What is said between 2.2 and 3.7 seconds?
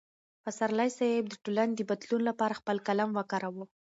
لپاره خپل قلم وکاراوه.